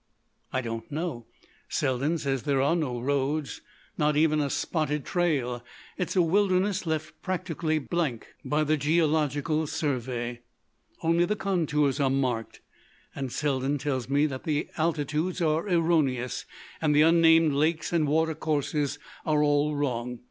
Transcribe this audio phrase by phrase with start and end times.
[0.51, 1.27] "I don't know.
[1.69, 5.63] Selden says there are no roads,—not even a spotted trail.
[5.95, 10.41] It's a wilderness left practically blank by the Geological Survey.
[11.03, 12.61] Only the contours are marked,
[13.13, 16.45] and Selden tells me that the altitudes are erroneous
[16.81, 20.19] and the unnamed lakes and water courses are all wrong.